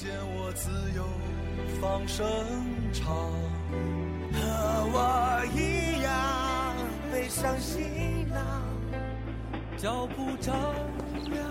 [0.00, 1.02] 见我自由
[1.80, 2.24] 放声
[2.92, 3.16] 唱，
[4.32, 4.38] 和
[4.92, 6.76] 我一样
[7.10, 8.62] 背上行囊，
[9.76, 10.54] 脚步丈
[11.32, 11.44] 量。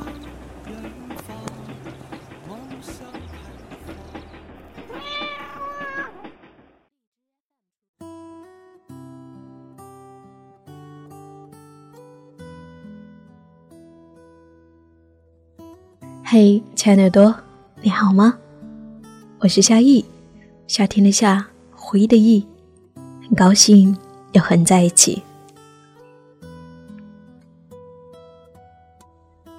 [16.30, 17.47] 嘿，亲爱的耳朵，
[17.88, 18.38] 你好吗？
[19.40, 20.04] 我是夏意，
[20.68, 22.46] 夏天的夏，回忆的忆，
[23.22, 23.96] 很高兴
[24.34, 25.24] 又和你在一起。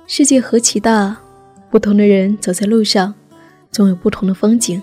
[0.06, 1.16] 世界何其大，
[1.70, 3.14] 不同的人走在路上，
[3.70, 4.82] 总有不同的风景。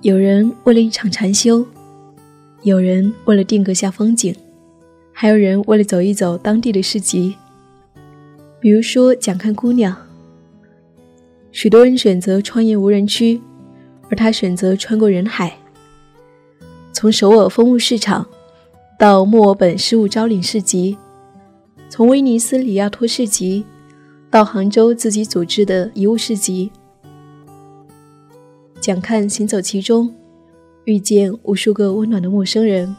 [0.00, 1.64] 有人为了一场禅修，
[2.64, 4.34] 有人为了定格下风景，
[5.12, 7.36] 还有人为了走一走当地的市集。
[8.58, 9.96] 比如说，讲看姑娘。
[11.54, 13.40] 许多人选择穿越无人区，
[14.10, 15.56] 而他选择穿过人海。
[16.92, 18.26] 从首尔风物市场，
[18.98, 20.98] 到墨尔本失物招领市集，
[21.88, 23.64] 从威尼斯里亚托市集，
[24.28, 26.72] 到杭州自己组织的遗物市集，
[28.80, 30.12] 蒋看行走其中，
[30.86, 32.96] 遇见无数个温暖的陌生人。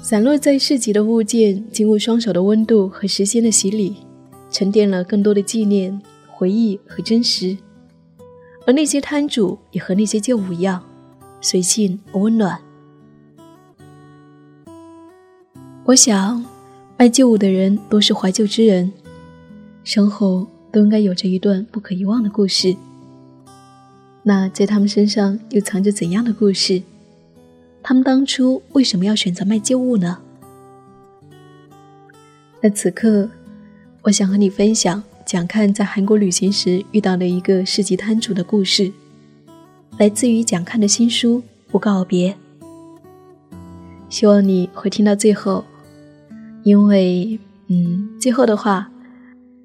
[0.00, 3.96] 散落在市集的物件，经过双手的温度和时间的洗礼。
[4.54, 7.58] 沉淀了更多的纪念、回忆和真实，
[8.64, 10.80] 而那些摊主也和那些旧物一样，
[11.40, 12.60] 随性而温暖。
[15.84, 16.46] 我想，
[16.96, 18.92] 卖旧物的人都是怀旧之人，
[19.82, 22.76] 身后都应该有着一段不可遗忘的故事。
[24.22, 26.80] 那在他们身上又藏着怎样的故事？
[27.82, 30.18] 他们当初为什么要选择卖旧物呢？
[32.60, 33.28] 那此刻。
[34.04, 38.92] 我想和你分享蒋看在韩国旅行时遇到的一个市集摊主的故事，
[39.96, 41.38] 来自于蒋看的新书
[41.68, 42.36] 《不告别》。
[44.10, 45.64] 希望你会听到最后，
[46.64, 48.90] 因为，嗯，最后的话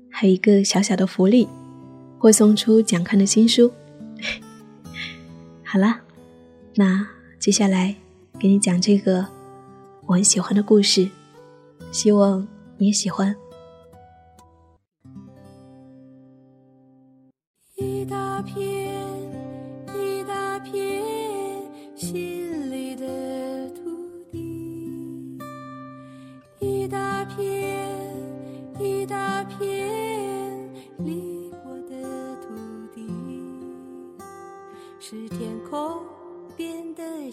[0.09, 1.45] 还有一个小小的福利，
[2.17, 3.69] 会送出蒋看的新书。
[5.65, 5.99] 好了，
[6.75, 7.05] 那
[7.37, 7.93] 接下来
[8.39, 9.25] 给你讲这个
[10.05, 11.09] 我很喜欢的故事，
[11.91, 13.35] 希望你也喜欢。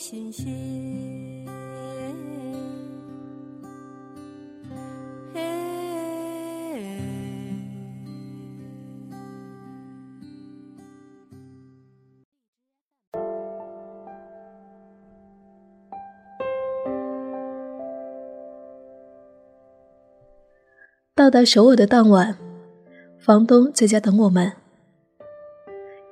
[0.08, 0.46] 新鲜。
[21.16, 22.38] 到达首尔的当晚，
[23.18, 24.52] 房东在家等我们。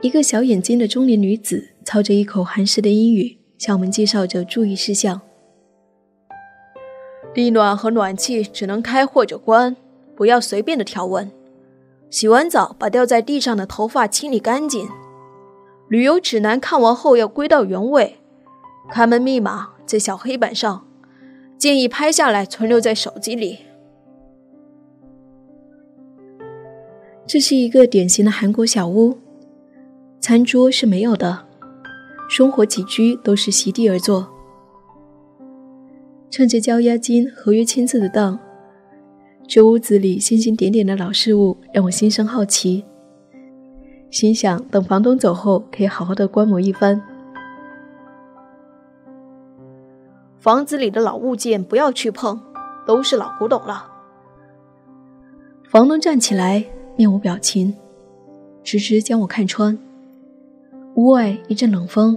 [0.00, 3.44] 一个小眼睛的中年女子操着一口韩式的英语。
[3.65, 5.23] 向我们介绍着注意事项：
[7.33, 9.75] 地暖和暖气只能开或者关，
[10.15, 11.33] 不要随便的调温。
[12.11, 14.87] 洗完澡把掉在地上的头发清理干净。
[15.89, 18.19] 旅游指南看完后要归到原位。
[18.91, 20.87] 开门密码在小黑板上，
[21.57, 23.61] 建议拍下来存留在手机里。
[27.27, 29.17] 这是一个典型的韩国小屋，
[30.21, 31.47] 餐桌是没有的。
[32.29, 34.26] 生活起居都是席地而坐，
[36.31, 38.38] 趁着交押金合约签字的当，
[39.47, 42.85] 这屋子里星星点点的老事物让我心生好奇，
[44.11, 47.00] 心想等房东走后可以好好的观摩一番。
[50.41, 52.41] 房子里的老物件不要去碰，
[52.87, 53.91] 都是老古董了。
[55.71, 56.65] 房东站起来，
[56.97, 57.75] 面无表情，
[58.62, 59.79] 直直将我看穿。
[60.96, 62.17] 屋外一阵冷风，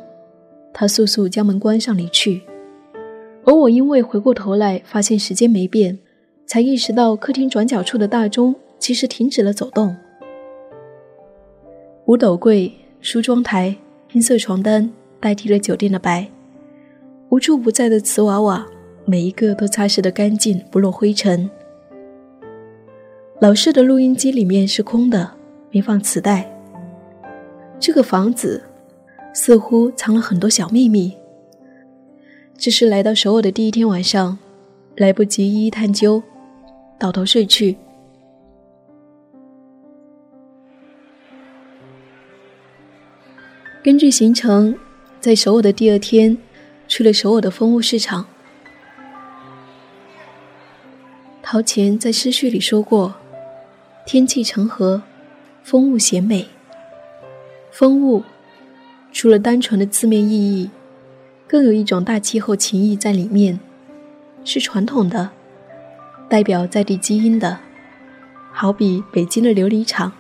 [0.72, 2.42] 他速速将门关上离去，
[3.44, 5.98] 而我因为回过头来发现时间没变，
[6.46, 9.96] 才意识到客厅转角处的大钟其实停止了走动。
[12.06, 12.72] 五斗柜、
[13.02, 13.76] 梳妆台、
[14.08, 14.90] 拼色床单
[15.20, 16.30] 代替了酒店的白，
[17.30, 18.66] 无处不在的瓷娃娃，
[19.06, 21.50] 每一个都擦拭得干净，不落灰尘。
[23.42, 25.32] 老式的录音机里面是空的，
[25.72, 26.54] 没放磁带。
[27.80, 28.62] 这个房子
[29.34, 31.16] 似乎藏了很多小秘密。
[32.58, 34.38] 这是来到首尔的第一天晚上，
[34.96, 36.22] 来不及一一探究，
[37.00, 37.78] 倒头睡去。
[43.84, 44.76] 根据行程，
[45.22, 46.38] 在首尔的第二天，
[46.88, 48.26] 去了首尔的风物市场。
[51.42, 53.16] 陶潜在诗序里说过
[54.06, 55.02] ：“天气成和，
[55.64, 56.46] 风物显美。”
[57.72, 58.24] 风物
[59.12, 60.70] 除了单纯的字面意义，
[61.48, 63.60] 更有一种大气候情谊在里面，
[64.44, 65.30] 是传统的，
[66.30, 67.60] 代表在地基因的，
[68.52, 70.12] 好比北京的琉璃厂、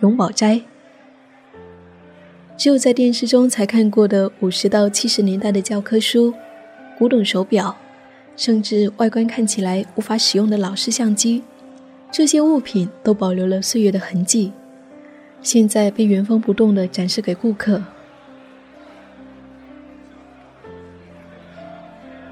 [0.00, 0.60] 永宝斋。
[2.56, 6.32] 只有在电视中才看过的五十到七十年代的教科书、
[6.98, 7.74] 古董手表，
[8.36, 11.42] 甚至外观看起来无法使用的老式相机，
[12.10, 14.52] 这些物品都保留了岁月的痕迹，
[15.42, 17.82] 现在被原封不动地展示给顾客。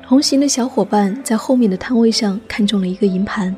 [0.02, 3.54] 同行的小伙伴在后面的摊位上看中了一个银盘，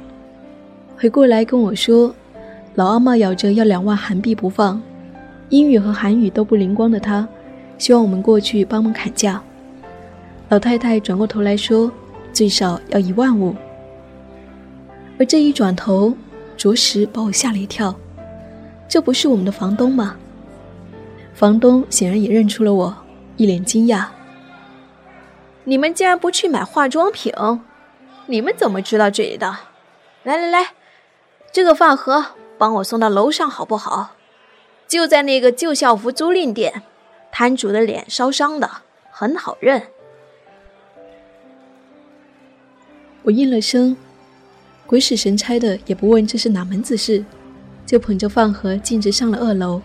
[0.96, 2.14] 回过来跟我说
[2.76, 4.80] ：“老阿妈咬着要两万韩币不放。”
[5.48, 7.28] 英语和韩语都不灵光的他，
[7.76, 9.42] 希望我们过去帮忙砍价。
[10.48, 11.90] 老太太转过头来说
[12.32, 13.54] ：“最少要一万五。”
[15.18, 16.14] 而这一转头，
[16.56, 17.94] 着实把我吓了一跳。
[18.92, 20.18] 这不是我们的房东吗？
[21.32, 22.94] 房东显然也认出了我，
[23.38, 24.04] 一脸惊讶
[25.64, 27.32] ：“你们竟然不去买化妆品？
[28.26, 29.56] 你们怎么知道这里的？
[30.24, 30.72] 来来来，
[31.50, 32.22] 这个饭盒
[32.58, 34.16] 帮我送到楼上好不好？”
[34.86, 36.82] 就在那个旧校服租赁店，
[37.30, 38.70] 摊主的脸烧伤的，
[39.10, 39.84] 很好认。
[43.22, 43.96] 我应了声，
[44.86, 47.24] 鬼使神差的也不问这是哪门子事，
[47.84, 49.80] 就捧着饭盒径直上了二楼。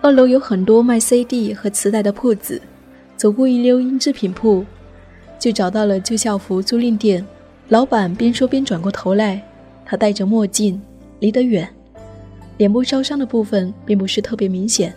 [0.00, 2.60] 二楼有很多卖 CD 和磁带的铺子，
[3.16, 4.64] 走过一溜音制品铺，
[5.38, 7.26] 就找到了旧校服租赁店。
[7.68, 9.40] 老板边说边转过头来，
[9.84, 10.80] 他戴着墨镜，
[11.20, 11.68] 离得远。
[12.56, 14.94] 脸部烧伤的部分并不是特别明显，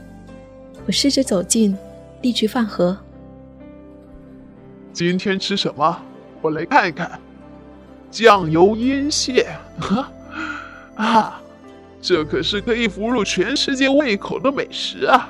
[0.86, 1.78] 我试着走近，
[2.22, 2.98] 递去饭盒。
[4.94, 6.02] 今天吃什么？
[6.42, 7.20] 我来看一看。
[8.10, 9.48] 酱油腌蟹，
[10.96, 11.42] 啊，
[12.04, 15.30] 这可是可以俘虏全世界胃口的美食啊！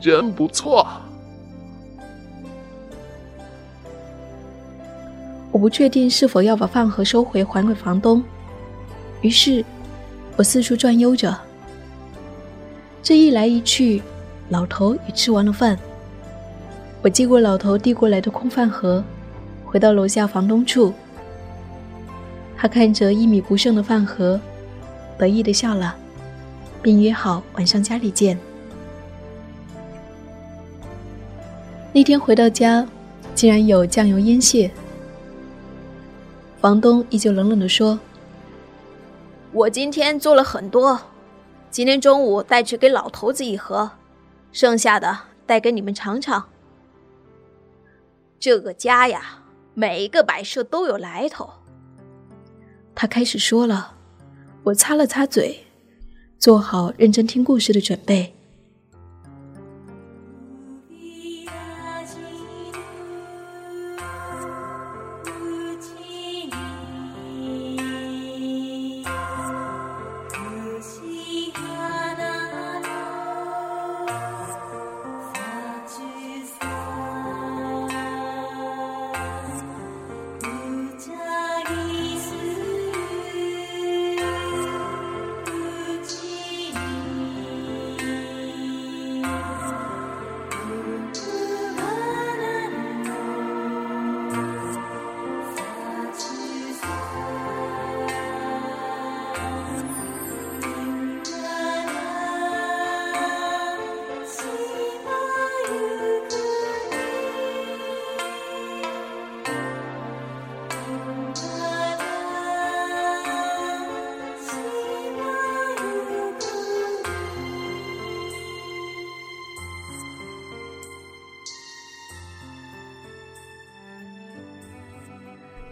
[0.00, 0.86] 真不错。
[5.50, 8.22] 我不确定是否要把饭盒收回还给房东，
[9.20, 9.64] 于是。
[10.36, 11.34] 我四处转悠着，
[13.02, 14.02] 这一来一去，
[14.50, 15.78] 老头也吃完了饭。
[17.00, 19.02] 我接过老头递过来的空饭盒，
[19.64, 20.92] 回到楼下房东处。
[22.54, 24.38] 他看着一米不剩的饭盒，
[25.18, 25.96] 得意的笑了，
[26.82, 28.38] 并约好晚上家里见。
[31.92, 32.86] 那天回到家，
[33.34, 34.70] 竟然有酱油腌蟹。
[36.60, 37.98] 房东依旧冷冷的说。
[39.52, 41.00] 我今天做了很多，
[41.70, 43.90] 今天中午带去给老头子一盒，
[44.52, 46.50] 剩下的带给你们尝尝。
[48.38, 49.38] 这个家呀，
[49.72, 51.48] 每一个摆设都有来头。
[52.94, 53.95] 他开始说了，
[54.66, 55.60] 我擦了擦嘴，
[56.40, 58.35] 做好认真听故事的准备。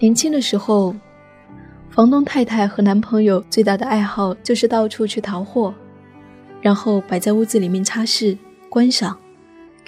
[0.05, 0.95] 年轻的时候，
[1.89, 5.73] 房东太太和男朋友最大的爱好就是到处去淘货，
[6.61, 8.37] 然后摆在屋子里面擦拭、
[8.69, 9.19] 观赏，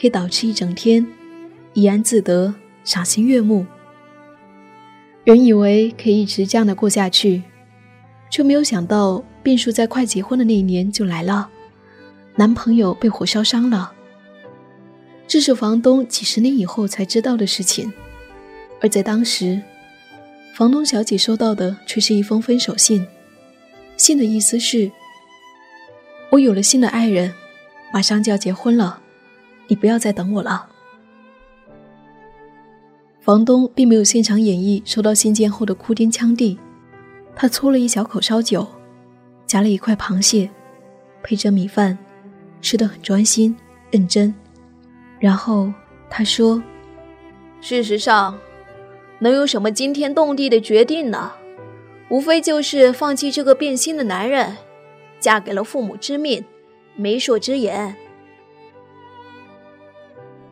[0.01, 1.07] 可以倒吃一整天，
[1.75, 3.67] 怡然自得，赏心悦目。
[5.25, 7.43] 原以为可以一直这样的过下去，
[8.31, 11.51] 却没有想到变数在快结婚的那一年就来了，
[12.37, 13.93] 男朋友被火烧伤了。
[15.27, 17.93] 这是房东几十年以后才知道的事情，
[18.81, 19.61] 而在当时，
[20.57, 23.07] 房东小姐收到的却是一封分手信，
[23.99, 24.91] 信的意思是。
[26.31, 27.31] 我有了新的爱人，
[27.93, 28.99] 马上就要结婚了，
[29.69, 30.67] 你不要再等我了。
[33.21, 36.59] 房东并没有现场演绎收到信件后的哭天抢地，
[37.35, 38.67] 他搓了一小口烧酒，
[39.47, 40.49] 夹了一块螃蟹，
[41.23, 41.99] 配着米饭，
[42.63, 43.55] 吃得很专心
[43.91, 44.35] 认真。
[45.21, 45.71] 然后
[46.09, 46.63] 他说
[47.61, 48.39] ：“事实上，
[49.19, 51.33] 能有什么惊天动地的决定呢？
[52.09, 54.57] 无非就是放弃这个变心的男人。”
[55.19, 56.45] 嫁给了父母之命，
[56.95, 57.97] 媒妁之言。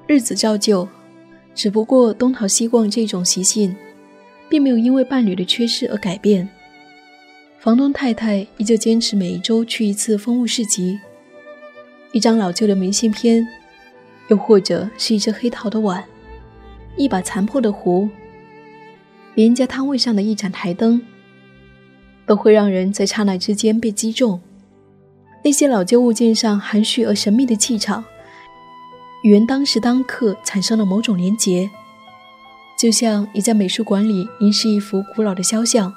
[0.06, 0.88] 日子照旧，
[1.54, 3.76] 只不过东逃西逛这种习性，
[4.48, 6.48] 并没有因为伴侣的缺失而改变。
[7.58, 10.98] 房东太太依旧坚持每一周去一次风物市集。
[12.12, 13.46] 一张老旧的明信片，
[14.28, 16.02] 又或者是一只黑陶的碗，
[16.96, 18.08] 一把残破的壶，
[19.34, 21.02] 连家摊位上的一盏台灯，
[22.26, 24.40] 都会让人在刹那之间被击中。
[25.44, 28.04] 那些老旧物件上含蓄而神秘的气场，
[29.22, 31.68] 与人当时当刻产生了某种连结，
[32.78, 35.92] 就像你在美术馆里凝视一幅古老的肖像，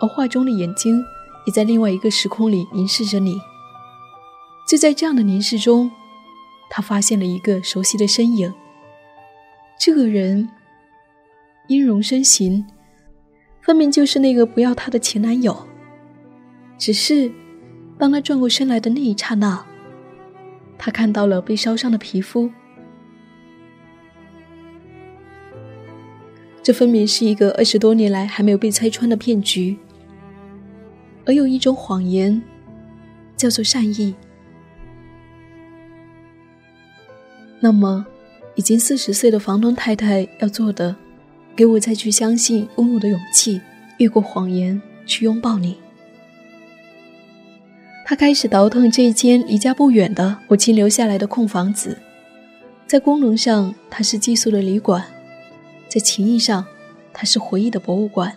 [0.00, 1.02] 而画中的眼睛
[1.46, 3.40] 也在另外一个时空里凝视着你。
[4.68, 5.90] 就在这样的凝视中，
[6.68, 8.52] 他发现了一个熟悉的身影。
[9.80, 10.48] 这个人，
[11.68, 12.66] 音容身形，
[13.60, 15.66] 分明就是那个不要她的前男友，
[16.78, 17.30] 只是。
[17.98, 19.64] 当他转过身来的那一刹那，
[20.76, 22.50] 他看到了被烧伤的皮肤。
[26.64, 29.76] 这分明是一个二十多年来还没有被拆穿的骗局。
[31.24, 32.42] 而有一种谎言，
[33.36, 34.12] 叫做善意。
[37.60, 38.04] 那么，
[38.56, 40.96] 已经四十岁的房东太太要做的，
[41.54, 43.60] 给我再去相信、拥有的勇气，
[43.98, 45.76] 越过谎言去拥抱你。
[48.04, 51.98] 他开始倒腾这间离家不远的母亲留下来的空房子，
[52.86, 55.04] 在功能上它是寄宿的旅馆，
[55.88, 56.64] 在情谊上
[57.12, 58.36] 它是回忆的博物馆。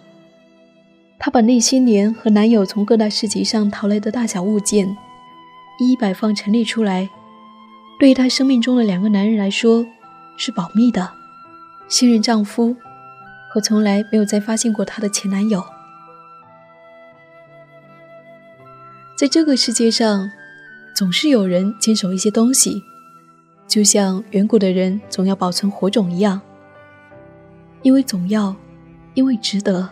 [1.17, 4.87] 他把那些年和男友从各大市集上淘来的大小物件
[5.79, 7.09] 一一摆放陈列出来，
[7.99, 9.85] 对于他生命中的两个男人来说
[10.37, 11.11] 是保密的，
[11.89, 12.75] 现任丈夫
[13.55, 15.63] 我从来没有再发现过她的前男友。
[19.17, 20.29] 在这个世界上，
[20.93, 22.83] 总是有人坚守一些东西，
[23.65, 26.41] 就像远古的人总要保存火种一样，
[27.81, 28.53] 因为总要，
[29.13, 29.89] 因为值得。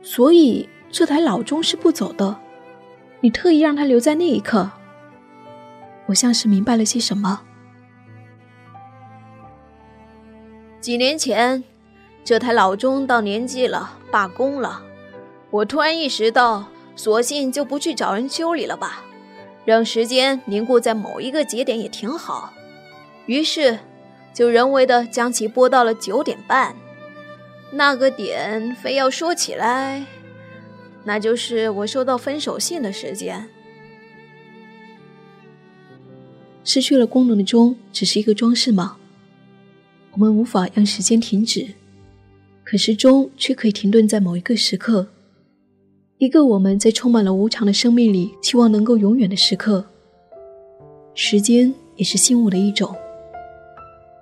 [0.00, 2.36] 所以这台老钟是不走的，
[3.20, 4.70] 你特意让它留在那一刻。
[6.06, 7.42] 我像是明白了些什么。
[10.80, 11.62] 几年前。
[12.22, 14.82] 这台老钟到年纪了，罢工了。
[15.50, 19.02] 我突然意识到，索性就不去找人修理了吧，
[19.64, 22.52] 让时间凝固在某一个节点也挺好。
[23.26, 23.78] 于是，
[24.34, 26.76] 就人为的将其拨到了九点半。
[27.72, 30.04] 那个点非要说起来，
[31.04, 33.48] 那就是我收到分手信的时间。
[36.62, 38.98] 失去了功能的钟只是一个装饰吗？
[40.12, 41.66] 我们无法让时间停止。
[42.64, 45.08] 可时钟却可以停顿在某一个时刻，
[46.18, 49.84] 一个我们在充满了无常的生命里期望能够永远的时刻。
[51.14, 52.94] 时间也是信物的一种。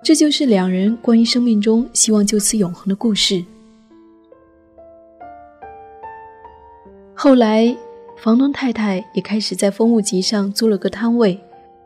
[0.01, 3.43] 这就是两人关于生命中希望就此永恒的故事。
[7.13, 7.75] 后来，
[8.17, 11.39] 房东太太也开始在风物集上租了个摊位，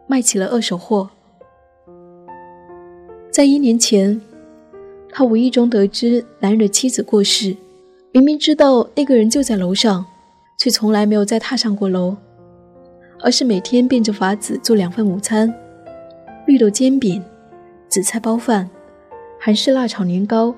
[0.07, 1.09] 卖起了二手货。
[3.33, 4.21] 在一年前。
[5.15, 7.55] 他无意中得知男人的妻子过世，
[8.11, 10.05] 明明知道那个人就在楼上，
[10.59, 12.15] 却从来没有再踏上过楼，
[13.19, 15.51] 而是每天变着法子做两份午餐：
[16.47, 17.23] 绿豆煎饼、
[17.87, 18.67] 紫菜包饭、
[19.39, 20.53] 韩式辣炒年糕、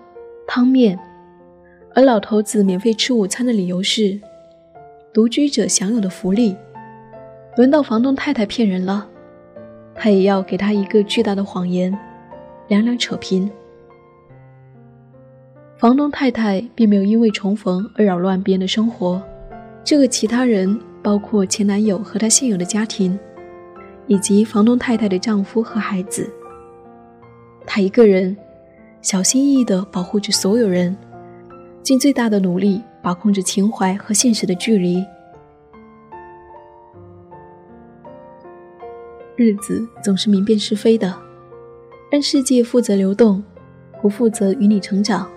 [0.48, 0.98] 汤面。
[1.94, 4.20] 而老头子免费吃午餐的理由是
[5.14, 6.56] 独居者享有的福利。
[7.56, 9.08] 轮到房东太太骗人了，
[9.96, 11.98] 他也要给他一个巨大的谎言，
[12.68, 13.50] 两两扯平。
[15.78, 19.22] 房东太太并没有因为重逢而扰乱别人的生活，
[19.84, 23.20] 这个其他人包括前男友和他现有的家庭，
[24.08, 26.32] 以及房东太太的丈夫和孩子。
[27.66, 28.36] 他一个人
[29.02, 30.96] 小心翼翼地保护着所有人，
[31.84, 35.04] 尽最大的努力把控着情怀和现实的距离。
[39.36, 41.14] 日子总是明辨是非的，
[42.16, 43.44] 让世界负责流动，
[44.02, 45.30] 不负责与你成长。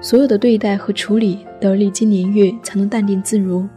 [0.00, 3.68] 所有的对待和处理都要历经年月才能淡定自如。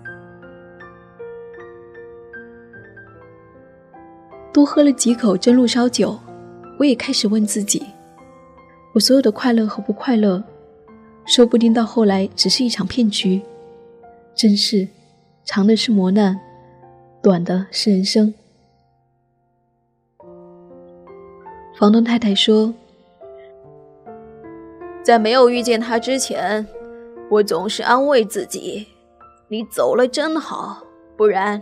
[4.53, 6.17] 多喝了几口真露烧酒，
[6.79, 7.83] 我也开始问自己：
[8.93, 10.41] 我所有的快乐和不快乐，
[11.25, 13.41] 说不定到后来只是一场骗局。
[14.33, 14.87] 真是，
[15.43, 16.39] 长的是磨难，
[17.21, 18.33] 短的是人生。
[21.77, 22.73] 房东太太说。
[25.03, 26.65] 在没有遇见他之前，
[27.29, 28.87] 我总是安慰自己
[29.47, 30.83] ：“你走了真好，
[31.15, 31.61] 不然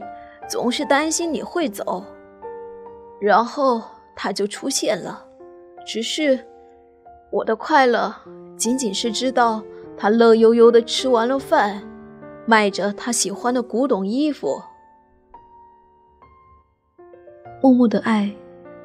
[0.49, 2.01] 总是担心你会走。”
[3.19, 3.81] 然后
[4.15, 5.21] 他就出现了，
[5.85, 6.39] 只是
[7.29, 8.15] 我的快乐
[8.55, 9.61] 仅仅是知道
[9.97, 11.83] 他乐悠悠的吃完了饭，
[12.45, 14.61] 卖着他喜欢的古董衣服，
[17.61, 18.33] 默默的爱，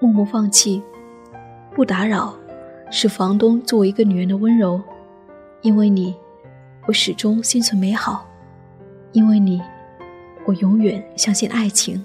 [0.01, 0.83] 默默放弃，
[1.81, 2.35] 不打扰。
[2.91, 4.79] 是房东作为一个女人的温柔，
[5.63, 6.15] 因为你，
[6.87, 8.23] 我始终心存美好；
[9.13, 9.63] 因为你，
[10.45, 12.05] 我永远相信爱情。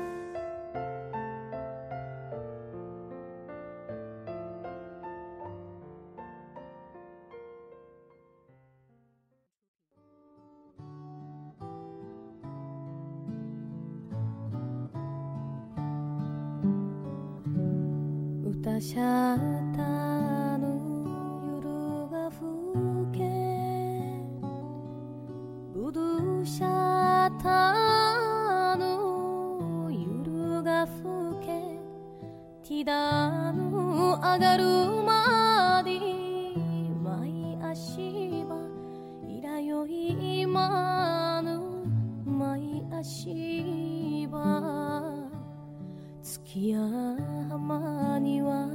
[47.50, 48.68] 浜には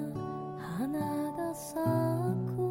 [0.58, 1.80] 花が咲
[2.56, 2.69] く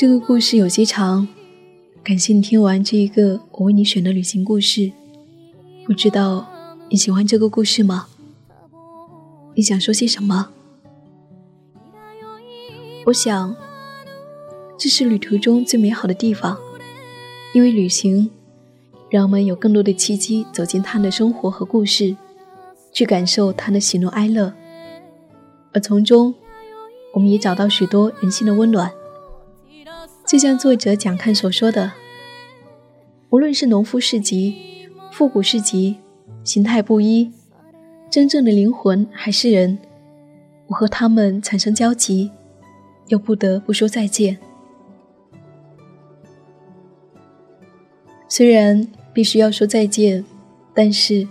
[0.00, 1.28] 这个故事有些长，
[2.02, 4.90] 感谢你听完这一个我为你选的旅行故事。
[5.84, 6.46] 不知道
[6.88, 8.06] 你喜欢这个故事吗？
[9.54, 10.48] 你想说些什么？
[13.04, 13.54] 我想，
[14.78, 16.56] 这是旅途中最美好的地方，
[17.52, 18.30] 因为旅行
[19.10, 22.16] 让我们有更多的契机走进他的生活和故事，
[22.90, 24.54] 去感受他的喜怒哀乐，
[25.74, 26.34] 而从中，
[27.12, 28.90] 我们也找到许多人性的温暖。
[30.30, 31.90] 就像作者蒋看所说的，
[33.30, 34.54] 无论是农夫市集、
[35.10, 35.96] 复古市集，
[36.44, 37.32] 形态不一，
[38.08, 39.76] 真正的灵魂还是人。
[40.68, 42.30] 我和他们产生交集，
[43.08, 44.38] 又不得不说再见。
[48.28, 50.24] 虽然必须要说再见，
[50.72, 51.26] 但是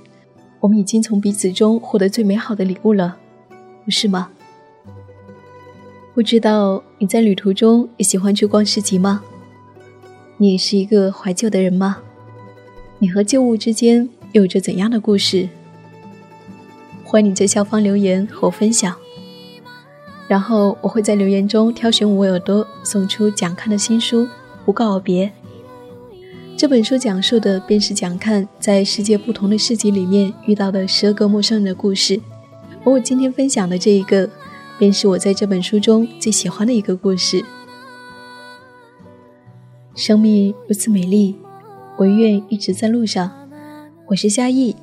[0.59, 3.17] 我们已经从彼此中获得最美好的礼物了，
[3.85, 4.29] 不是吗？
[6.19, 9.23] 不知道你在旅途中也喜欢去逛市集吗？
[10.35, 11.99] 你是一个怀旧的人吗？
[12.97, 15.47] 你和旧物之间有着怎样的故事？
[17.05, 18.93] 欢迎你在下方留言和我分享。
[20.27, 24.23] 然后我会在留言中挑选五位耳朵，送出蒋看的新书
[24.65, 25.27] 《不告而别》。
[26.57, 32.19] 这本书讲述的便是蒋看在世界不同的市集里面遇到的十二个陌生人的故事。
[32.83, 34.29] 而我今天分享的这一个，
[34.79, 37.43] 便是我在这本书中最喜欢的一个故事。
[39.93, 41.35] 生命如此美丽，
[41.97, 43.29] 我愿一直在路上。
[44.07, 44.73] 我是夏意，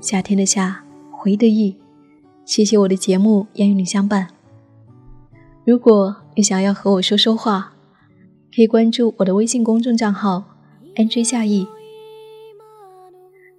[0.00, 1.76] 夏天的夏，回忆的忆。
[2.44, 4.26] 谢谢我的节目愿与你相伴。
[5.64, 7.74] 如果你想要和我说说话，
[8.52, 10.56] 可以关注我的微信公众账号
[10.96, 11.68] “nj 夏意”。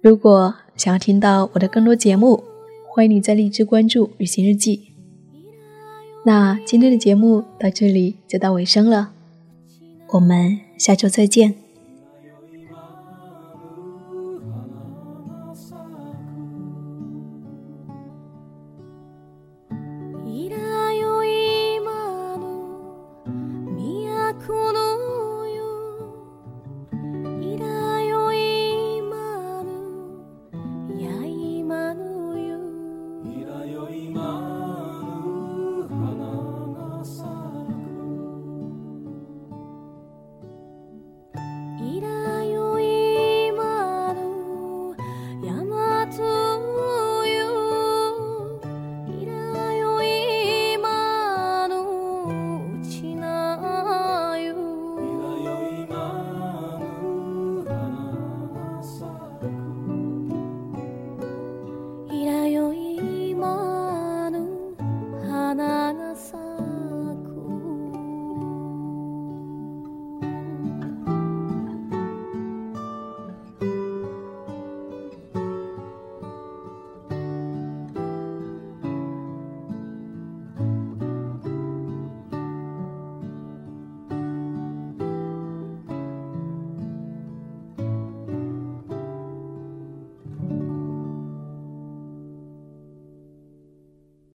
[0.02, 2.44] 如果想要听到我的更多节目，
[2.92, 4.88] 欢迎你在荔枝关注“旅行日记”。
[6.24, 9.12] 那今天的节目到这里就到尾声了，
[10.10, 11.59] 我们下周再见。